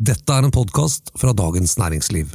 [0.00, 2.30] Dette er en podkast fra Dagens Næringsliv.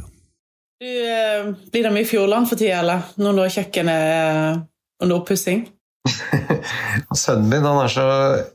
[0.78, 3.02] Du, eh, blir det mye Fjordland for tida, eller?
[3.18, 4.62] Nå når kjøkkenet er
[5.02, 5.66] under oppussing?
[7.24, 8.06] Sønnen min han er så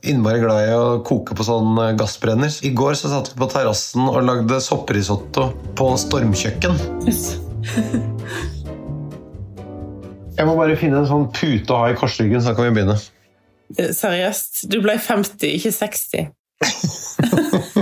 [0.08, 2.48] innmari glad i å koke på sånn eh, gassbrenner.
[2.64, 6.72] I går så satt vi på terrassen og lagde sopprisotto på stormkjøkken.
[10.38, 12.96] Jeg må bare finne en sånn pute å ha i korsryggen, så kan vi begynne.
[13.76, 16.32] Eh, Seriøst, du ble 50, ikke 60.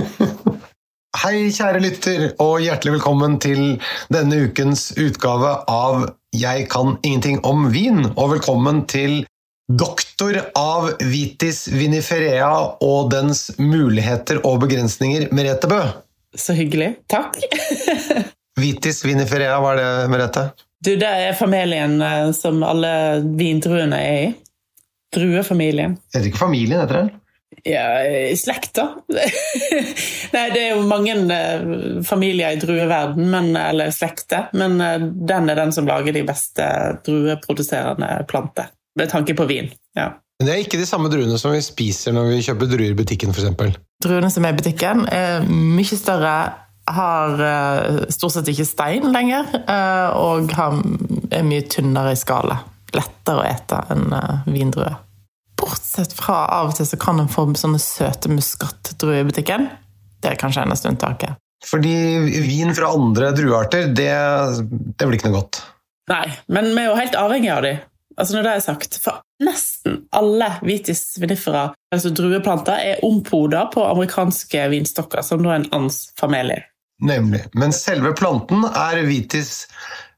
[1.21, 3.59] Hei, kjære lytter, og hjertelig velkommen til
[4.09, 8.07] denne ukens utgave av Jeg kan ingenting om vin.
[8.15, 9.19] Og velkommen til
[9.69, 12.49] doktor av vitis viniferea
[12.81, 15.83] og dens muligheter og begrensninger, Merete Bø.
[16.33, 16.95] Så hyggelig.
[17.13, 17.37] Takk.
[18.63, 20.47] Vitis viniferea, hva er det, Merete?
[20.81, 22.95] Du, det er familien eh, som alle
[23.37, 24.29] vindruene er i.
[25.13, 25.99] Druefamilien.
[26.15, 27.20] Heter ikke familien, heter det?
[27.67, 28.87] Ja, i slekta.
[30.33, 35.51] Nei, det er jo mange eh, familier i drueverden, men, eller slekter, men eh, den
[35.51, 36.65] er den som lager de beste
[37.05, 38.73] drueproduserende planter.
[38.97, 39.71] Med tanke på vin.
[39.95, 40.11] ja.
[40.41, 42.97] Men det er ikke de samme druene som vi spiser når vi kjøper druer i
[42.97, 43.75] butikken, f.eks.
[44.01, 46.33] Druene som er i butikken, er mye større,
[46.89, 52.57] har eh, stort sett ikke stein lenger, eh, og er mye tynnere i skala.
[52.97, 54.97] Lettere å ete enn eh, vindruer.
[55.61, 59.69] Bortsett fra av og til så kan en få sånne søte muskatdruer i butikken.
[60.21, 61.37] Det er kanskje eneste unntaket.
[61.65, 61.93] Fordi
[62.41, 64.09] vin fra andre druearter, det,
[64.97, 65.61] det blir ikke noe godt.
[66.09, 67.75] Nei, men vi er jo helt avhengig av de.
[68.19, 73.85] Altså når det er sagt, For nesten alle vitis vinifera, altså drueplanter, er ompoda på
[73.87, 76.65] amerikanske vinstokker, som da er en ansfamilie.
[77.01, 77.45] Nemlig.
[77.57, 79.63] Men selve planten er vitis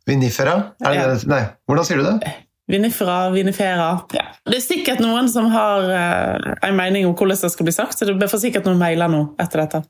[0.10, 0.56] vinifera.
[0.84, 1.06] Er det Ja.
[1.14, 1.28] det?
[1.32, 2.34] Nei, hvordan sier du det?
[2.72, 4.24] Vinifera, vinifera ja.
[4.48, 8.00] Det er sikkert noen som har uh, en mening om hvordan det skal bli sagt,
[8.00, 9.84] så det blir for sikkert noen mailer nå etter dette.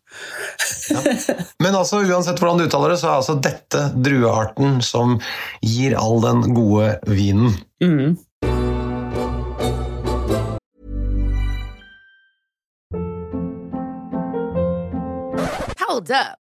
[1.63, 5.19] Men altså, uansett hvordan du uttaler det, så er altså dette druearten som
[5.61, 7.53] gir all den gode vinen.
[7.83, 8.17] Mm.
[15.86, 16.42] Hold up.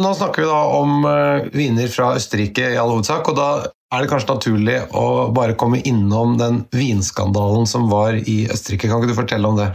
[0.00, 3.48] Nå snakker vi da om eh, viner fra Østerrike i all hovedsak, og da
[3.92, 5.04] er det kanskje naturlig å
[5.36, 8.88] bare komme innom den vinskandalen som var i Østerrike.
[8.88, 9.68] Kan ikke du fortelle om det?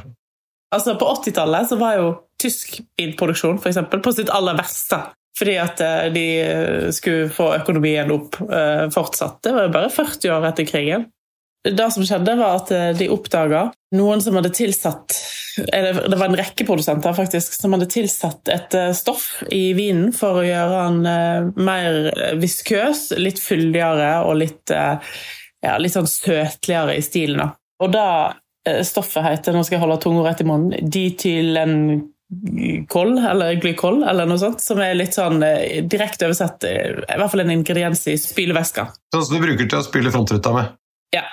[0.74, 2.08] Altså På 80-tallet så var jo
[2.42, 5.04] tysk vinproduksjon for eksempel, på sitt aller verste.
[5.38, 8.40] Fordi at eh, de eh, skulle få økonomien opp
[8.96, 9.44] fortsatt.
[9.46, 11.06] Det var jo bare 40 år etter krigen.
[11.66, 15.16] Det som skjedde, var at eh, de oppdaga noen som hadde tilsatt
[15.56, 20.38] Det var en rekke produsenter faktisk, som hadde tilsatt et eh, stoff i vinen for
[20.42, 22.12] å gjøre den eh, mer
[22.42, 25.00] viskøs, litt fyldigere og litt, ja,
[25.80, 27.50] litt sånn søtligere i stilen.
[27.80, 28.34] Og da
[28.68, 34.26] eh, stoffet heter, nå skal jeg holde tunga rett i munnen, ditylenkol, eller glykol, eller
[34.28, 35.40] noe sånt, som er litt sånn
[35.88, 38.84] direkte oversett, i hvert fall en ingrediens i spylevæska.
[39.16, 40.66] Sånn som du bruker til å spyle frontruta med.
[41.16, 41.24] Ja.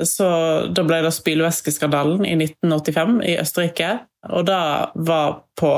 [0.00, 0.26] Så
[0.72, 3.90] da ble det spylevæskeskandalen i 1985 i Østerrike,
[4.32, 4.62] og det
[5.08, 5.72] var på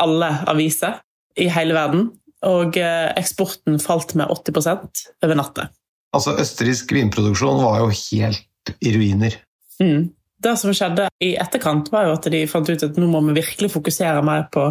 [0.00, 1.00] alle aviser
[1.40, 2.10] i hele verden.
[2.46, 5.70] Og eh, eksporten falt med 80% over natta.
[6.14, 9.40] Altså, Østerriksk vinproduksjon var jo helt i ruiner.
[9.82, 10.12] Mm.
[10.46, 13.38] Det som skjedde i etterkant, var jo at de fant ut at nå må vi
[13.38, 14.68] virkelig fokusere mer på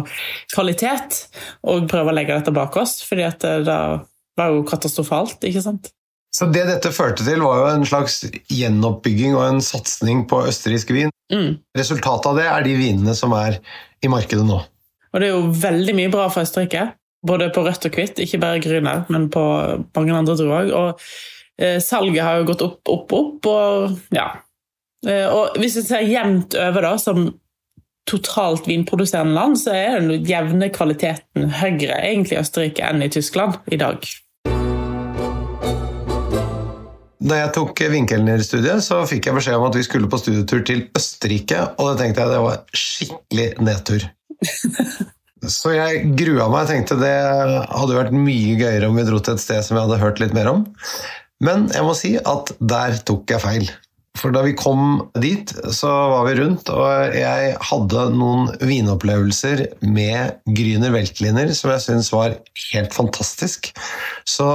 [0.54, 1.24] kvalitet
[1.66, 3.80] og prøve å legge dette bak oss, fordi at det
[4.38, 5.90] var jo katastrofalt, ikke sant?
[6.36, 8.18] Så det dette førte til, var jo en slags
[8.52, 11.12] gjenoppbygging og en satsing på østerriksk vin.
[11.32, 11.56] Mm.
[11.78, 13.56] Resultatet av det er de vinene som er
[14.04, 14.58] i markedet nå.
[15.14, 16.90] Og det er jo veldig mye bra for Østerrike,
[17.26, 19.44] både på rødt og hvitt, ikke bare grüner, men på
[19.96, 20.68] mange andre druer.
[20.76, 21.06] Og
[21.62, 24.28] eh, salget har jo gått opp, opp, opp, og ja.
[25.08, 27.30] Eh, og hvis vi ser jevnt over, da, som
[28.06, 33.56] totalt vinproduserende land, så er den jevne kvaliteten høyere egentlig i Østerrike enn i Tyskland
[33.72, 34.04] i dag.
[37.26, 40.84] Da jeg tok vinkelnerstudiet, så fikk jeg beskjed om at vi skulle på studietur til
[40.94, 44.06] Østerrike, og det tenkte jeg det var skikkelig nedtur.
[45.46, 46.64] Så jeg grua meg.
[46.64, 49.84] og tenkte det hadde vært mye gøyere om vi dro til et sted som jeg
[49.84, 50.62] hadde hørt litt mer om.
[51.44, 53.68] Men jeg må si at der tok jeg feil.
[54.16, 60.38] For da vi kom dit, så var vi rundt, og jeg hadde noen vinopplevelser med
[60.56, 62.38] Grüner Weltliner som jeg syns var
[62.70, 63.74] helt fantastisk.
[64.24, 64.48] Så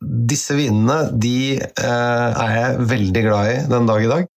[0.00, 4.28] disse vinene de eh, er jeg veldig glad i den dag i dag.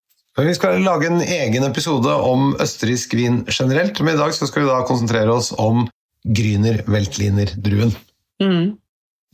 [0.41, 4.69] Vi skal lage en egen episode om østerriksk vin generelt, men i dag skal vi
[4.69, 5.83] da konsentrere oss om
[6.23, 7.91] Grüner Weltliner-druen.
[8.41, 8.77] Mm.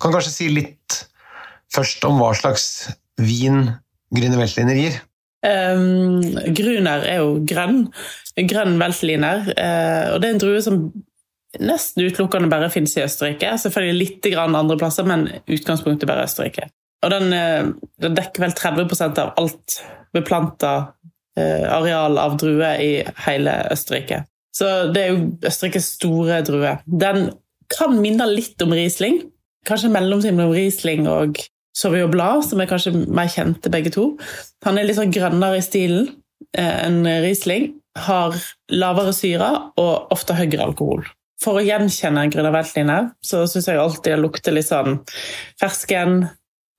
[0.01, 1.03] Kan kanskje si litt
[1.73, 2.87] først om hva slags
[3.21, 3.67] vin
[4.15, 4.97] Grüner Weltliner gir?
[5.45, 6.21] Um,
[6.57, 7.85] Gruner er jo grønn.
[8.49, 9.45] Grønn veltliner.
[9.53, 10.81] Uh, og det er en drue som
[11.59, 13.53] nesten utelukkende bare finnes i Østerrike.
[13.61, 16.69] Selvfølgelig litt andre plasser, men utgangspunktet bare Østerrike.
[17.05, 19.79] Og den, uh, den dekker vel 30% av alt
[20.15, 20.73] beplanta
[21.37, 22.91] uh, areal av druer i
[23.27, 24.23] hele Østerrike.
[24.57, 26.77] Så det er jo Østerrikes store drue.
[26.85, 27.29] Den
[27.73, 29.21] kan minne litt om Riesling.
[29.67, 31.41] Kanskje mellomtiden mellomtid mellom Riesling og
[31.77, 34.07] Sauvignon Blad, som er kanskje mer kjente begge to.
[34.65, 36.07] Han er litt sånn grønnere i stilen
[36.57, 37.75] eh, enn Riesling.
[38.07, 38.37] Har
[38.73, 41.05] lavere syre og ofte høyere alkohol.
[41.43, 45.01] For å gjenkjenne en grüner veltliner så syns jeg alltid det lukter litt sånn
[45.61, 46.23] fersken.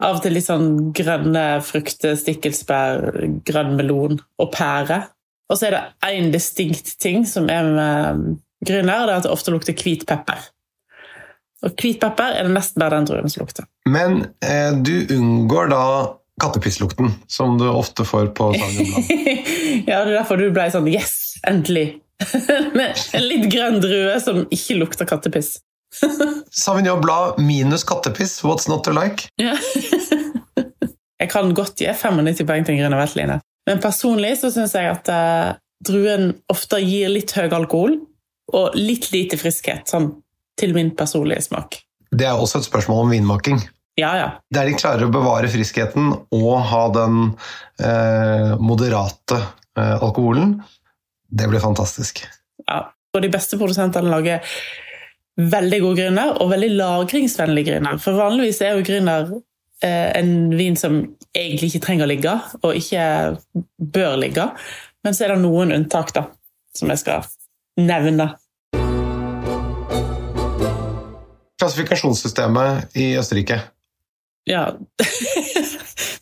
[0.03, 5.01] Av og til litt sånn grønne frukter, stikkelsbær, grønn melon og pære.
[5.49, 9.27] Og så er det én distinkt ting som er med grüner, og det er at
[9.27, 10.47] det ofte lukter hvit pepper.
[11.67, 13.67] Og hvit pepper er det nesten bare den druen som lukter.
[13.91, 15.85] Men eh, du unngår da
[16.41, 19.11] kattepisslukten, som du ofte får på Blanc.
[19.87, 22.01] ja, det er derfor du ble sånn Yes, endelig!
[22.79, 25.57] Med en litt grønn drue som ikke lukter kattepiss.
[26.65, 29.29] Savignon Blad minus kattepiss, what's not to like?
[29.41, 29.55] Ja.
[31.19, 33.39] jeg kan godt gi 95 poeng til en grønn veltline.
[33.69, 35.55] Men personlig så syns jeg at uh,
[35.85, 37.99] druen ofte gir litt høy alkohol
[38.57, 39.87] og litt lite friskhet.
[39.91, 40.13] sånn
[40.59, 41.77] til min personlige smak.
[42.11, 43.61] Det er også et spørsmål om vinmaking.
[43.99, 44.27] Ja, ja.
[44.55, 47.33] Der de klarer å bevare friskheten og ha den
[47.83, 49.41] eh, moderate
[49.75, 50.61] eh, alkoholen,
[51.29, 52.23] det blir fantastisk.
[52.69, 52.85] Ja,
[53.15, 54.45] og de beste produsentene lager
[55.39, 57.99] veldig gode grüner, og veldig lagringsvennlige grüner.
[58.03, 59.33] For vanligvis er jo grüner
[59.83, 61.01] eh, en vin som
[61.35, 63.07] egentlig ikke trenger å ligge, og ikke
[63.79, 64.47] bør ligge.
[65.03, 66.29] Men så er det noen unntak, da,
[66.75, 67.27] som jeg skal
[67.83, 68.29] nevne.
[71.59, 73.59] Klassifikasjonssystemet i Østerrike?
[74.49, 74.73] Ja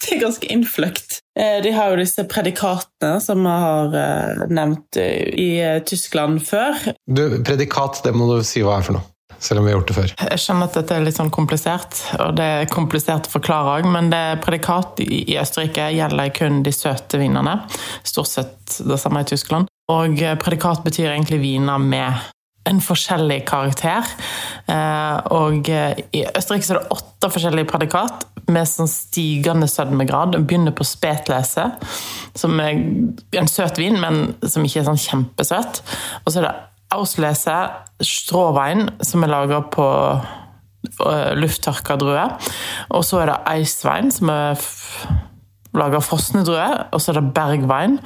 [0.07, 1.19] Det er ganske innfløkt.
[1.39, 5.51] Eh, de har jo disse predikatene som vi har eh, nevnt eh, i
[5.89, 6.79] Tyskland før.
[7.11, 9.09] Du, Predikat, det må du si hva er for noe.
[9.43, 10.13] Selv om vi har gjort det før.
[10.31, 13.89] Jeg skjønner at dette er litt sånn komplisert, og det er komplisert å forklare òg,
[13.93, 17.59] men det predikat i Østerrike gjelder kun de søte vinene.
[18.07, 19.69] Stort sett det samme i Tyskland.
[19.93, 22.25] Og predikat betyr egentlig viner med
[22.67, 24.09] en forskjellig karakter.
[25.35, 30.39] Og i Østerrike er det åtte forskjellige predikat med sånn stigende sødmegrad.
[30.47, 31.69] Begynner på spetlese,
[32.39, 32.79] som er
[33.39, 35.83] en søt vin, men som ikke er sånn kjempesøt.
[36.25, 36.57] Og så er det
[36.95, 37.57] Auslese
[38.05, 39.87] stråvein, som er laga på
[41.37, 42.37] lufttørka druer.
[42.95, 44.61] Og så er det Eisvein, som er
[45.77, 46.87] lager frosne druer.
[46.95, 47.99] Og så er det Bergvein.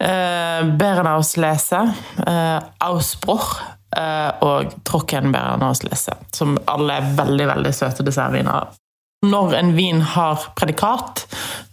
[0.00, 1.82] Eh, Berenauslese.
[2.26, 2.58] Eh,
[2.88, 3.60] Ausbruch
[3.96, 6.16] eh, hos Trockenberenauslese.
[6.32, 8.74] Som alle er veldig, veldig søte dessertviner.
[9.26, 11.24] Når en vin har predikat,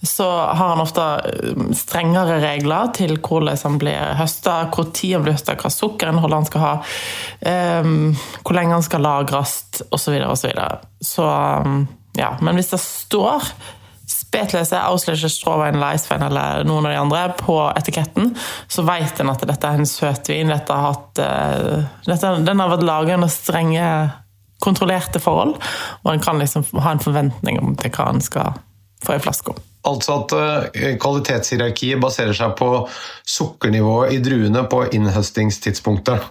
[0.01, 5.25] så har han ofte eh, strengere regler til hvordan han blir høsta, hvor tid han
[5.27, 6.73] blir høsta, hva sukkerinnhold han skal ha,
[7.83, 9.59] um, hvor lenge han skal lagres,
[9.91, 10.15] osv.
[10.23, 10.39] osv.
[10.39, 10.69] Så, videre.
[11.03, 11.29] så
[11.67, 11.83] um,
[12.17, 12.33] ja.
[12.41, 13.51] Men hvis det står
[14.13, 18.33] Spetlese, Auslese, Stråvein, Leisvein eller noen av de andre på etiketten,
[18.71, 20.51] så vet en at dette er en søtvin.
[20.53, 23.87] Dette har hatt, uh, dette, den har vært laget under strenge
[24.63, 25.57] kontrollerte forhold,
[26.03, 28.53] og en kan liksom ha en forventning om til hva en skal
[29.03, 29.55] få i flaska.
[29.89, 32.69] Altså at uh, kvalitetshierarkiet baserer seg på
[33.27, 36.29] sukkernivået i druene på innhøstingstidspunktet.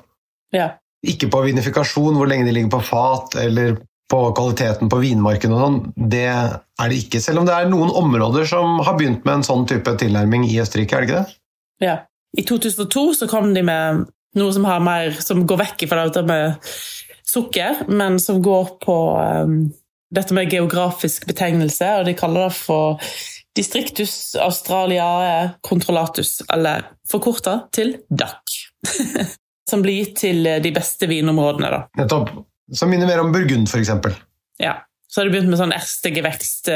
[0.56, 0.74] Ja.
[1.02, 3.76] Ikke på vinifikasjon, hvor lenge de ligger på fat, eller
[4.12, 5.78] på kvaliteten på vinmarken og sånn.
[5.96, 9.46] Det er det ikke, selv om det er noen områder som har begynt med en
[9.46, 11.38] sånn type tilnærming i Østerrike, er det ikke det?
[11.88, 11.98] Ja.
[12.32, 14.06] I 2002 så kom de med
[14.40, 16.70] noe som, mer, som går vekk fra dette med
[17.28, 19.58] sukker, men som går på um,
[20.12, 23.00] dette med geografisk betegnelse, og de kaller det for
[23.56, 28.56] Districtus australiae controllatus, eller forkorta til DAC.
[29.70, 31.84] som blir gitt til de beste vinområdene, da.
[32.00, 32.32] Nettopp.
[32.70, 33.90] Som minner mer om Burgund, f.eks.
[34.62, 34.80] Ja.
[35.12, 36.70] Så har de begynt med sånn erstegevekst.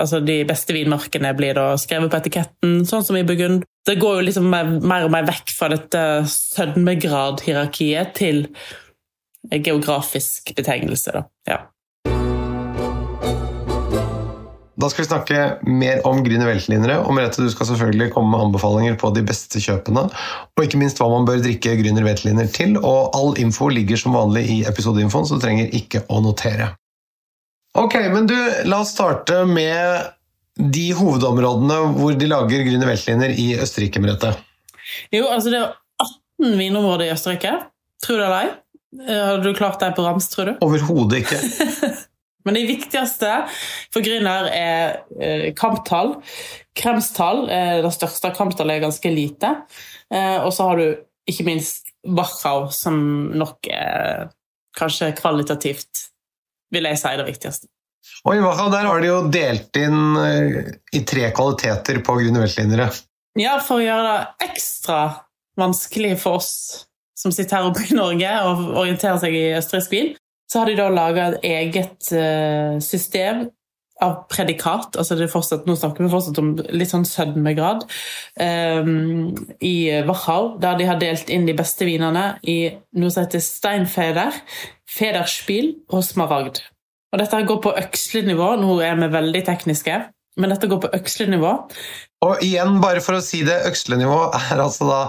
[0.00, 3.66] altså De beste vinmarkene blir da skrevet på etiketten, sånn som i Burgund.
[3.84, 8.46] Det går jo liksom mer og mer vekk fra dette sødmegradhierarkiet til
[9.52, 11.12] geografisk betegnelse.
[11.18, 11.26] Da.
[11.48, 11.58] Ja.
[14.78, 18.44] Da skal vi snakke mer om Grüner Weltlinere, og Merete, du skal selvfølgelig komme med
[18.44, 20.04] anbefalinger på de beste kjøpene,
[20.54, 24.14] og ikke minst hva man bør drikke Grüner Weltliner til, og all info ligger som
[24.14, 26.70] vanlig i episodeinfoen, så du trenger ikke å notere.
[27.78, 28.36] Ok, men du,
[28.70, 30.14] la oss starte med
[30.58, 34.30] de hovedområdene hvor de lager Grüner Weltliner i Østerrike, Merete.
[35.14, 35.74] Jo, altså det er
[36.06, 37.56] 18 vinområder i Østerrike.
[38.06, 38.54] Tror du eller ei?
[39.08, 40.54] Hadde Har du klart deg på rams, tror du?
[40.64, 41.42] Overhodet ikke.
[42.46, 43.32] Men det viktigste
[43.92, 46.16] for Grüner er eh, kamptall.
[46.78, 48.30] Kremstall er det største.
[48.36, 49.54] kamptallet, er ganske lite.
[50.14, 50.86] Eh, og så har du
[51.28, 53.00] ikke minst Wachau, som
[53.36, 54.30] nok er
[54.78, 56.06] kanskje kvalitativt,
[56.72, 57.68] vil jeg si, det viktigste.
[58.24, 62.46] Og i Wachau der har de jo delt inn eh, i tre kvaliteter på Grüner
[62.46, 62.88] Weltlinere.
[63.38, 65.00] Ja, for å gjøre det ekstra
[65.58, 66.52] vanskelig for oss
[67.18, 70.12] som sitter her oppe i Norge og orienterer seg i østerriksk vin,
[70.48, 73.46] så har de da laga et eget eh, system
[74.04, 74.96] av predikat.
[74.96, 77.84] altså fortsatt, Nå snakker vi fortsatt om litt sånn sødmegrad.
[78.38, 82.58] Um, I Wachau, der de har delt inn de beste vinene i
[82.98, 84.38] noe som heter Steinfeder,
[84.88, 86.62] Federspiel og Smaragd.
[87.12, 88.52] Og Dette går på økslenivå.
[88.60, 89.98] Nå er vi veldig tekniske,
[90.38, 91.54] men dette går på økslenivå.
[92.26, 95.02] Og igjen, bare for å si det, økslenivå er altså da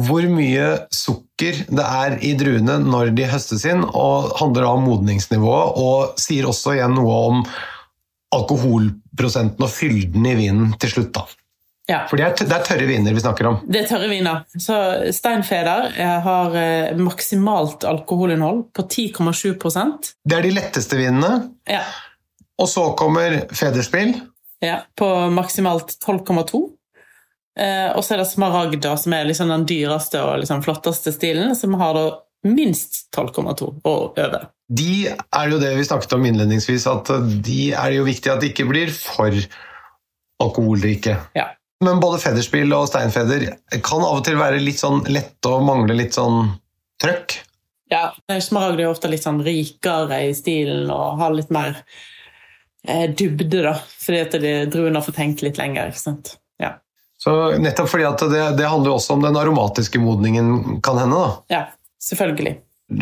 [0.00, 4.86] hvor mye sukker det er i druene når de høstes inn, og handler da om
[4.86, 7.42] modningsnivået, og sier også igjen noe om
[8.36, 11.12] alkoholprosenten og fylden i vinen til slutt.
[11.16, 11.26] da.
[11.90, 12.04] Ja.
[12.06, 13.56] For det er, det er tørre viner vi snakker om.
[13.66, 14.44] Det er tørre viner.
[14.54, 14.76] Så
[15.16, 21.50] Steinfeder eh, har eh, maksimalt alkoholinnhold på 10,7% Det er de letteste vinene.
[21.70, 21.82] ja.
[22.60, 24.10] Og så kommer Federspill.
[24.60, 26.62] Ja, på maksimalt 12,2.
[27.60, 31.54] Eh, og så er det smaragda, som er liksom den dyreste og liksom flotteste stilen,
[31.58, 32.04] som har da
[32.46, 34.48] minst 12,2 og over.
[34.70, 37.10] De er jo det vi snakket om innledningsvis, at
[37.44, 39.34] de er jo viktig at de ikke blir for
[40.40, 41.18] alkoholrike.
[41.36, 41.50] Ja.
[41.84, 43.46] Men både Federspill og Steinfeder
[43.84, 46.52] kan av og til være litt sånn lette og mangle litt sånn
[47.00, 47.40] trøkk.
[47.90, 48.12] Ja,
[48.44, 51.80] Smaragd er ofte litt sånn rikere i stilen og har litt mer
[52.86, 53.74] dybde, da.
[54.00, 55.90] Fordi at de, druene har fått hengt litt lenger.
[55.92, 56.36] ikke sant?
[56.60, 56.74] Ja.
[57.20, 61.16] Så nettopp fordi at det, det handler jo også om den aromatiske modningen, kan hende.
[61.20, 61.30] da.
[61.52, 61.62] ja,
[62.02, 62.56] selvfølgelig.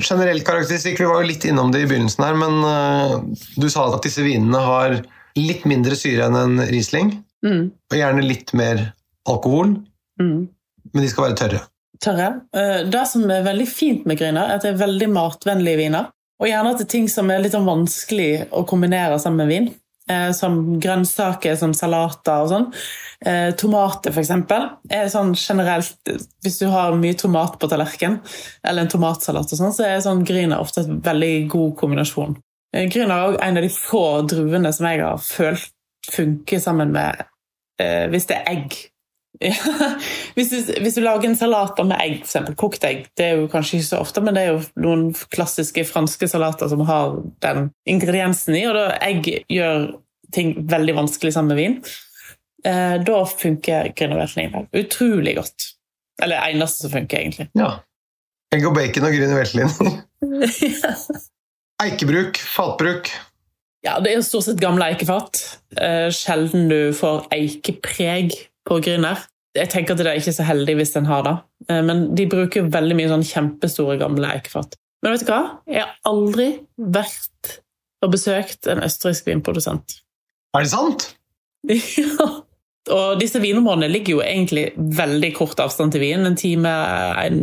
[0.04, 3.14] Generell karakteristikk, vi var jo litt innom det i begynnelsen her, men uh,
[3.56, 4.98] du sa at disse vinene har
[5.38, 7.68] litt mindre syre enn en Riesling, Mm.
[7.70, 8.80] og gjerne litt mer
[9.30, 9.76] alkohol,
[10.18, 10.48] Mm.
[10.92, 11.60] men de skal være tørre.
[12.02, 12.40] tørre.
[12.52, 16.08] Eh, Det som er veldig fint med Grüner, er at det er veldig matvennlige viner.
[16.38, 19.68] Og gjerne til ting som er litt sånn vanskelig å kombinere sammen med vin.
[20.08, 22.66] Eh, Som grønnsaker, som salater og sånn.
[23.26, 26.12] Eh, Tomater, eksempel, er sånn generelt
[26.44, 28.20] Hvis du har mye tomat på tallerkenen,
[28.64, 32.38] eller en tomatsalat, og sånn, så er sånn gryner ofte en veldig god kombinasjon.
[32.72, 35.68] Eh, Grüner er også en av de få druene som jeg har følt
[36.08, 37.24] funker sammen med
[37.80, 38.78] eh, Hvis det er egg.
[39.38, 39.54] Ja.
[40.34, 43.48] Hvis, du, hvis du lager en salat med egg, eksempel, kokt egg, det er jo
[43.52, 45.04] kanskje ikke så ofte, men det er jo noen
[45.34, 49.90] klassiske franske salater som har den ingrediensen i, og da egg gjør
[50.34, 51.78] ting veldig vanskelig sammen med vin.
[52.66, 55.70] Eh, da funker Grüner Veltliner utrolig godt.
[56.22, 57.46] Eller det eneste som funker, egentlig.
[57.58, 57.76] Ja.
[58.54, 59.98] Egg og bacon og grüne veltliner.
[61.84, 63.10] Eikebruk, fatbruk.
[63.86, 65.42] Ja, det er jo stort sett gamle eikefat.
[65.78, 68.34] Eh, sjelden du får eikepreg
[68.68, 69.24] på Grüner.
[69.56, 72.26] Jeg tenker at det er ikke så heldig hvis den har det, Eh, men de
[72.30, 74.76] bruker veldig mye sånn kjempestore gamle eikefat.
[75.04, 75.42] Men vet du hva?
[75.70, 77.58] Jeg har aldri vært
[78.04, 80.00] og besøkt en østerriksk vinprodusent.
[80.56, 81.10] Er det sant?
[81.98, 82.28] Ja.
[82.88, 86.22] Og disse vinområdene ligger jo egentlig veldig kort avstand til Wien.
[86.24, 86.70] En time,
[87.20, 87.42] en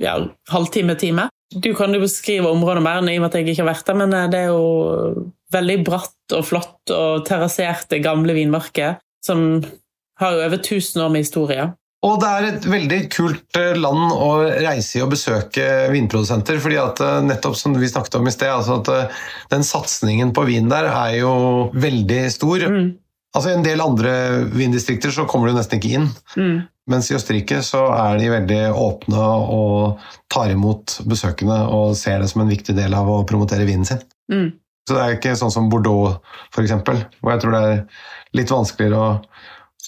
[0.00, 0.14] ja,
[0.48, 1.26] halvtime, time.
[1.52, 3.98] Du kan jo beskrive området mer, i og med at jeg ikke har vært der,
[4.00, 9.60] men eh, det er jo veldig bratt og flott og terrasserte gamle vinmarker som
[10.22, 11.70] har jo over 1000 år med historie.
[12.02, 16.58] Og det er et veldig kult eh, land å reise i og besøke vinprodusenter.
[16.62, 19.20] fordi at eh, nettopp som vi snakket om i sted, altså at eh,
[19.54, 21.34] den satsingen på vin der er jo
[21.74, 22.66] veldig stor.
[22.66, 22.88] Mm.
[23.32, 24.12] Altså I en del andre
[24.50, 26.08] vindistrikter så kommer du nesten ikke inn.
[26.34, 26.56] Mm.
[26.90, 30.02] Mens i Østerrike så er de veldig åpne og
[30.32, 34.02] tar imot besøkende og ser det som en viktig del av å promotere vinen sin.
[34.32, 34.50] Mm.
[34.82, 36.18] Så det er ikke sånn som Bordeaux,
[36.58, 37.82] eksempel, hvor jeg tror det er
[38.34, 39.10] litt vanskeligere å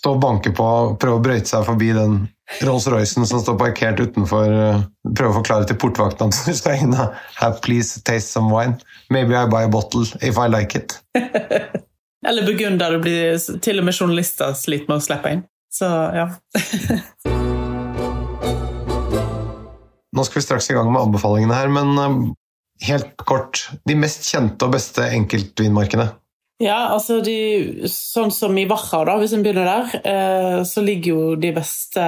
[0.05, 2.27] stå og banke på og prøve å brøyte seg forbi den
[2.61, 4.45] Rolls-Roycen som står parkert utenfor.
[4.53, 4.83] eh,
[5.17, 8.77] Prøve å forklare til portvakten at du skal inn have please taste some wine.
[9.09, 11.01] Maybe I buy a bottle if I like it.
[12.29, 15.43] Eller begynner å bli blir til og med journalister sliter med å slippe inn.
[15.73, 16.29] Så ja.
[20.15, 22.21] Nå skal vi straks i gang med anbefalingene her, men eh,
[22.91, 26.13] helt kort De mest kjente og beste enkeltvinmarkene.
[26.65, 27.35] Ja, altså de,
[27.91, 32.05] Sånn som i Wacha, da, hvis en begynner der, eh, så ligger jo de beste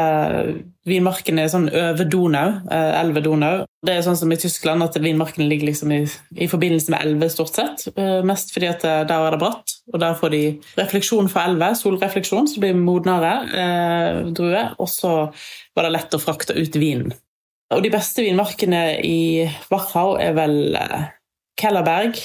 [0.88, 3.66] vinmarkene sånn over Donau, eh, elve Donau.
[3.84, 5.98] Det er sånn som i Tyskland, at vinmarkene ligger liksom i,
[6.40, 7.84] i forbindelse med elver, stort sett.
[7.92, 10.42] Eh, mest fordi at eh, der er det bratt, og der får de
[10.78, 14.72] refleksjon fra elver, solrefleksjon, så blir det modnere eh, druer.
[14.80, 15.12] Og så
[15.76, 17.12] var det lett å frakte ut vinen.
[17.74, 21.08] Og de beste vinmarkene i Wachau er vel eh,
[21.60, 22.20] Kellerberg,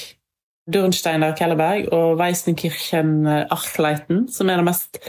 [0.70, 5.00] Durnsteiner Kellerberg og Weisenkirchen Archleiten, som er det mest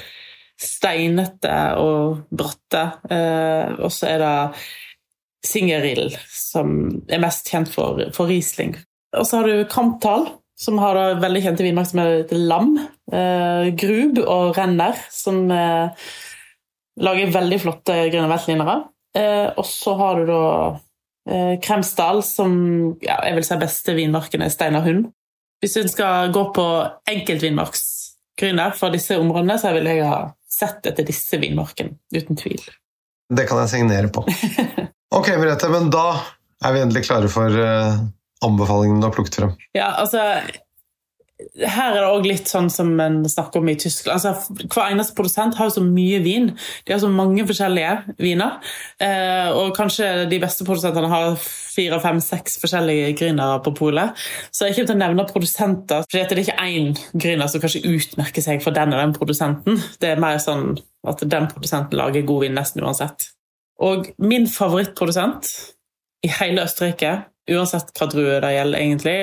[0.60, 2.84] steinete og bratte.
[3.12, 4.34] Eh, og så er det
[5.44, 6.78] Singerill, som
[7.12, 8.78] er mest kjent for, for Riesling.
[9.18, 10.30] Og så har du Kramtal,
[10.60, 12.78] som har da veldig kjente vinmark som heter Lam.
[13.12, 16.08] Eh, Grub og Renner, som eh,
[17.04, 18.80] lager veldig flotte grønne veltlinere.
[19.18, 20.46] Eh, og så har du da
[21.28, 22.56] eh, Kremsdal, som
[23.04, 25.12] ja, jeg vil si beste vinmarken er Steinar Hund.
[25.64, 26.64] Hvis du skal gå på
[27.08, 32.60] enkeltvinmarksgrunner for disse områdene, så vil jeg ha sett etter disse vinmarkene, uten tvil.
[33.32, 34.26] Det kan jeg signere på.
[35.14, 36.08] Ok, Merete, men da
[36.66, 38.08] er vi endelig klare for anbefalingene
[38.44, 39.52] anbefalingen du har plukket frem.
[39.78, 40.24] Ja, altså
[41.60, 44.16] her er det òg litt sånn som en snakker om i Tyskland.
[44.16, 46.50] Altså, hver eneste produsent har jo så mye vin.
[46.86, 48.60] De har så mange forskjellige viner.
[49.04, 54.24] Eh, og kanskje de beste produsentene har fire, fem, seks forskjellige grynere på polet.
[54.54, 57.84] Så jeg kommer til å nevne produsenter, for det er ikke én gryner som kanskje
[57.90, 59.84] utmerker seg for den og den produsenten.
[60.02, 60.76] Det er mer sånn
[61.08, 63.30] at den produsenten lager god vin nesten uansett.
[63.84, 65.50] Og min favorittprodusent
[66.24, 69.16] i hele Østerrike Uansett hva drue det gjelder, egentlig,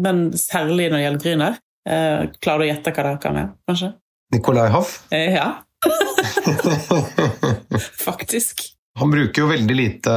[0.00, 1.58] men særlig når det gjelder Grüner.
[1.86, 3.92] Eh, klarer du å gjette hva det kan være, kanskje?
[4.34, 4.96] Nikolai Hoff?
[5.14, 5.52] Eh, ja.
[8.06, 8.64] Faktisk.
[8.96, 10.12] Han bruker jo veldig lite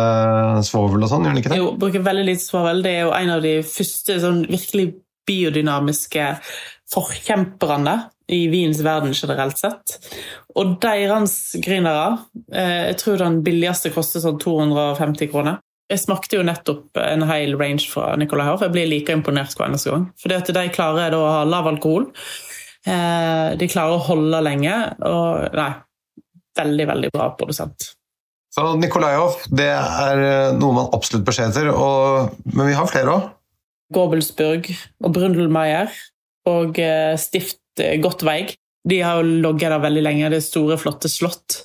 [0.66, 1.60] svovel og sånn, gjør han ikke det?
[1.60, 2.82] Jo, bruker veldig lite svovel.
[2.86, 4.88] Det er jo en av de første sånn virkelig
[5.30, 6.30] biodynamiske
[6.90, 7.96] forkjemperne
[8.34, 9.98] i vins verden generelt sett.
[10.58, 12.22] Og deres grynere
[12.54, 15.60] eh, Jeg tror den billigste koster sånn 250 kroner.
[15.90, 18.62] Jeg smakte jo nettopp en hel range fra Nicolai Hoff.
[18.62, 20.06] Jeg blir like imponert hver eneste gang.
[20.36, 22.12] At de klarer å ha lav alkohol.
[22.86, 24.76] Eh, de klarer å holde lenge.
[25.10, 25.72] Og nei,
[26.62, 27.90] veldig, veldig bra produsent.
[28.54, 31.72] Så Nikolajov, det er eh, noe man absolutt bør se etter.
[32.54, 33.28] Men vi har flere òg.
[33.94, 34.70] Gobelsburg
[35.02, 35.90] og Brundelmeier
[36.50, 38.59] og eh, Stift Gottveig.
[38.88, 40.32] De har jo ligget der veldig lenge.
[40.32, 41.60] Det store, flotte slott.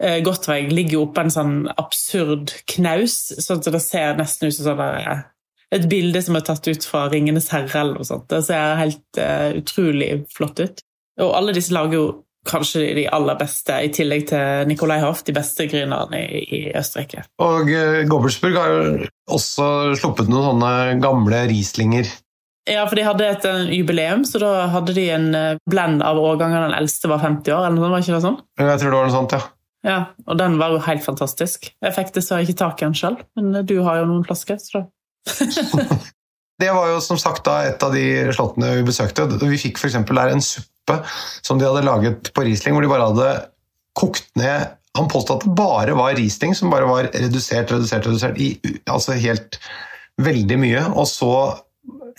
[0.00, 4.56] Eh, Gottveig ligger jo oppå en sånn absurd knaus, sånn at det ser nesten ut
[4.56, 5.24] som sånn der,
[5.74, 7.80] et bilde som er tatt ut fra 'Ringenes herre'.
[7.80, 8.28] eller noe sånt.
[8.30, 10.84] Det ser helt uh, utrolig flott ut.
[11.20, 12.06] Og alle disse lager jo
[12.44, 17.24] kanskje de aller beste, i tillegg til Nicolai Hoff, de beste grynerne i, i Østerrike.
[17.42, 18.82] Og uh, Gobelsburg har jo
[19.32, 19.66] også
[19.98, 22.10] sluppet noen sånne gamle Rieslinger
[22.64, 26.16] ja, for de hadde et uh, jubileum, så da hadde de en uh, blend av
[26.20, 26.64] årganger.
[26.64, 28.38] Den eldste var 50 år, eller noe sånt, var ikke det sånn?
[28.62, 29.42] Jeg tror det var noe sånt, ja.
[29.84, 31.68] Ja, Og den var jo helt fantastisk.
[31.84, 34.56] Jeg fikk dessverre ikke tak i den sjøl, men uh, du har jo noen flasker.
[34.62, 34.86] så da...
[36.62, 39.28] det var jo som sagt da et av de slottene vi besøkte.
[39.44, 40.00] Vi fikk f.eks.
[40.08, 41.00] der en suppe
[41.44, 43.28] som de hadde laget på Riesling, hvor de bare hadde
[43.94, 48.38] kokt ned Han påstod at det bare var Riesling som bare var redusert, redusert, redusert
[48.38, 48.54] i
[48.90, 49.58] altså helt
[50.22, 50.82] veldig mye.
[50.94, 51.30] Og så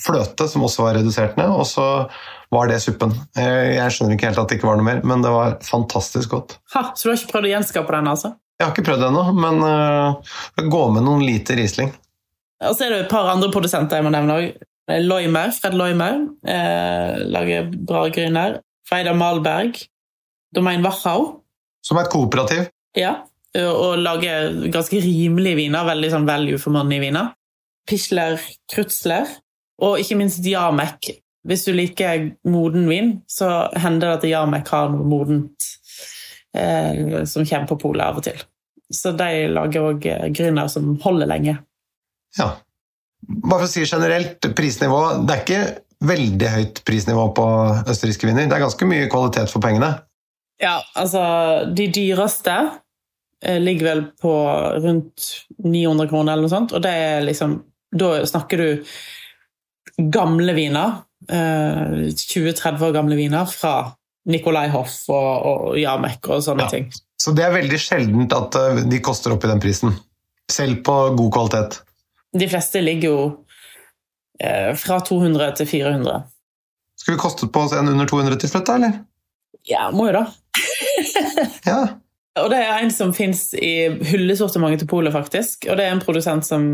[0.01, 1.85] fløte, som også var redusert ned, og så
[2.53, 3.13] var det suppen.
[3.35, 6.57] Jeg skjønner ikke helt at det ikke var noe mer, men det var fantastisk godt.
[6.75, 8.35] Ha, så du har ikke prøvd å gjenskape den, altså?
[8.55, 11.91] Jeg har ikke prøvd det ennå, men uh, gå med noen liter Riesling.
[12.63, 14.63] Og så er det et par andre produsenter jeg må nevne òg.
[15.01, 18.59] Loimer, Fred Loimer eh, lager bra gryner.
[18.85, 19.79] Freida Malberg.
[20.53, 21.41] Domain Wachau.
[21.85, 22.67] Som er et kooperativ?
[22.95, 23.15] Ja,
[23.57, 25.87] og lager ganske rimelige viner.
[25.89, 27.33] Veldig sånn value for money-viner.
[27.89, 28.37] Pichler
[28.71, 29.27] Krutzler
[29.83, 31.11] og ikke minst Jamek.
[31.45, 35.67] Hvis du liker moden vin, så hender det at Jamek har noe modent
[36.57, 38.39] eh, som kommer på polet av og til.
[38.93, 41.57] Så de lager òg eh, som holder lenge.
[42.37, 42.55] Ja.
[43.25, 45.61] Bare for å si generelt, prisnivå Det er ikke
[46.05, 47.45] veldig høyt prisnivå på
[47.89, 48.49] østerrikske viner.
[48.49, 49.93] Det er ganske mye kvalitet for pengene.
[50.61, 51.21] Ja, altså
[51.75, 52.55] De dyreste
[53.43, 54.33] eh, ligger vel på
[54.83, 55.29] rundt
[55.63, 57.59] 900 kroner eller noe sånt, og det er liksom
[57.95, 58.67] Da snakker du
[59.97, 61.01] gamle viner.
[61.25, 63.95] 20-30 eh, år gamle viner fra
[64.29, 66.73] Nicolai Hoff og, og Jamek og sånne ja.
[66.73, 66.91] ting.
[67.21, 69.95] Så det er veldig sjeldent at eh, de koster opp i den prisen?
[70.51, 71.79] Selv på god kvalitet?
[72.35, 73.19] De fleste ligger jo
[74.41, 76.23] eh, fra 200 til 400.
[76.99, 78.99] Skulle vi kostet på oss en under 200 til slutt, da, eller?
[79.65, 80.25] Ja, må jo da.
[81.71, 81.79] ja.
[82.35, 85.69] Og det er en som fins i hyllesortimentet til Polet, faktisk.
[85.69, 86.65] Og det er en produsent som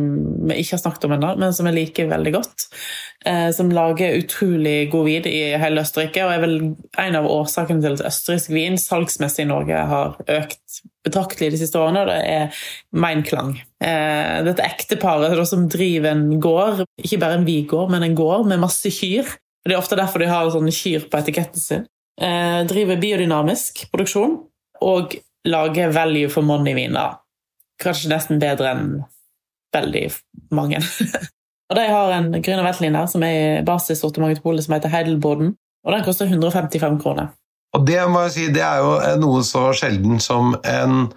[0.50, 2.65] vi ikke har snakket om ennå, men som jeg liker veldig godt.
[3.30, 6.58] Eh, som lager utrolig god vin i hele Østerrike, og er vel
[7.04, 11.78] en av årsakene til at østerriksk vin salgsmessig i Norge har økt betraktelig de siste
[11.78, 12.65] årene, og det er
[12.97, 13.54] Meinklang.
[13.86, 18.65] Eh, dette ekteparet som driver en gård, ikke bare en vigård, men en gård med
[18.65, 19.30] masse kyr.
[19.62, 21.89] Og Det er ofte derfor de har sånne kyr på etiketten sin.
[22.17, 24.39] Eh, driver biodynamisk produksjon.
[24.82, 25.13] og
[25.48, 27.18] lage value for money-viner.
[27.82, 28.88] Kanskje nesten bedre enn
[29.74, 30.06] veldig
[30.54, 30.82] mange.
[31.70, 35.56] og de har en Grüner Veltlin her, som er basissortimentet til Polet, som heter Heidelboden.
[35.86, 37.32] Og den koster 155 kroner.
[37.76, 41.08] Og det må jeg si, det er jo noe så sjelden som en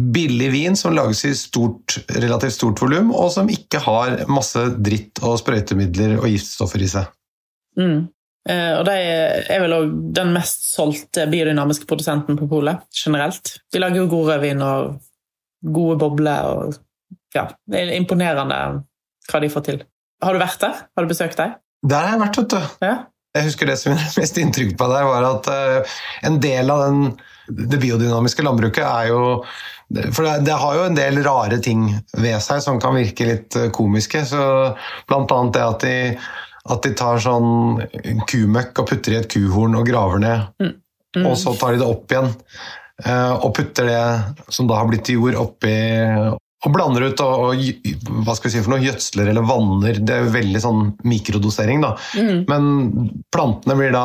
[0.00, 5.20] billig vin som lages i stort, relativt stort volum, og som ikke har masse dritt
[5.20, 7.10] og sprøytemidler og giftstoffer i seg.
[7.78, 8.08] Mm.
[8.48, 13.58] Eh, og de er vel òg den mest solgte biodynamiske produsenten på polet generelt.
[13.72, 14.94] De lager jo god rødvin og
[15.60, 16.78] gode bobler og
[17.36, 18.60] ja, det er imponerende
[19.30, 19.82] hva de får til.
[20.24, 20.84] Har du vært der?
[20.96, 21.56] Har du besøkt dem?
[21.86, 22.86] Der har jeg vært, vet du.
[22.86, 22.94] Ja.
[23.36, 26.86] Jeg husker det som er mest inntrykk på deg, var at uh, en del av
[26.88, 27.12] den,
[27.70, 29.20] det biodynamiske landbruket er jo
[30.14, 33.56] For det, det, har jo en del rare ting ved seg som kan virke litt
[33.58, 34.24] uh, komiske.
[34.26, 34.42] Så
[35.10, 35.96] blant annet det at de
[36.68, 37.80] at de tar sånn
[38.28, 40.52] kumøkk og putter i et kuhorn og graver ned.
[40.60, 40.76] Mm.
[41.16, 41.24] Mm.
[41.26, 42.28] Og så tar de det opp igjen
[43.02, 45.74] eh, og putter det som da har blitt til jord, oppi
[46.60, 47.84] og blander ut og, og,
[48.26, 50.00] hva skal vi si for noe, gjødsler eller vanner.
[50.04, 51.94] Det er jo veldig sånn mikrodosering, da.
[52.20, 52.42] Mm.
[52.50, 52.66] Men
[53.32, 54.04] plantene blir da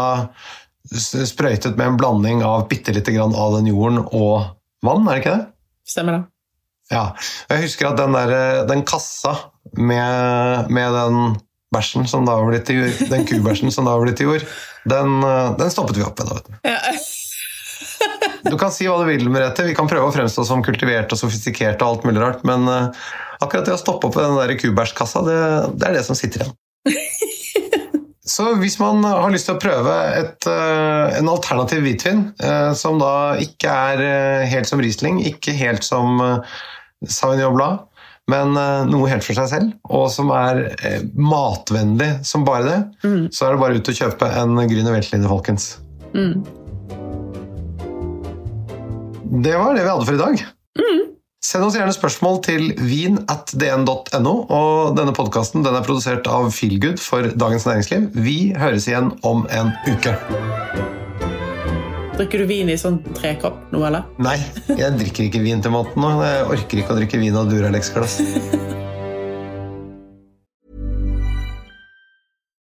[0.85, 5.23] sprøytet med en blanding av bitte lite grann av den jorden og vann, er det
[5.23, 5.45] ikke det?
[5.89, 6.23] Stemmer det.
[6.93, 7.05] Ja.
[7.49, 9.33] Jeg husker at den, der, den kassa
[9.73, 11.35] med, med den
[11.75, 14.47] bæsjen som da har blitt til jord, den kubæsjen som da har blitt til jord,
[14.89, 16.31] den, eh, den stoppet vi opp med.
[16.31, 16.79] da, ja.
[18.45, 19.65] Du kan si hva du vil, Merete.
[19.65, 23.07] Vi kan prøve å fremstå som kultivert og sofistikert, og alt mulig rart, men uh,
[23.41, 25.39] akkurat det å stoppe opp ved den der kubæsjkassa, det,
[25.79, 26.53] det, er det som sitter igjen.
[28.35, 32.27] Så hvis man har lyst til å prøve et, uh, en alternativ hvitvin,
[32.77, 36.21] som da ikke er helt som Riesling, ikke helt som
[37.01, 37.85] Sauvignon Blad,
[38.31, 42.77] men uh, noe helt for seg selv, og som er uh, matvennlig som bare det,
[43.05, 43.23] mm.
[43.35, 45.67] så er det bare ut og kjøpe en Grüner Weltlinje, folkens.
[46.15, 46.41] Mm.
[49.45, 50.45] Det var det vi hadde for i dag.
[50.79, 51.03] Mm.
[51.45, 54.33] Send oss gjerne spørsmål til vin.dn.no.
[54.49, 58.09] Og denne podkasten er produsert av Feelgood for Dagens Næringsliv.
[58.17, 60.15] Vi høres igjen om en uke.
[62.15, 64.05] Drikker du vin i sånn trekopp nå, eller?
[64.23, 64.37] Nei,
[64.71, 66.13] jeg drikker ikke vin til maten nå.
[66.23, 68.21] Jeg orker ikke å drikke vin av Duralex-glass.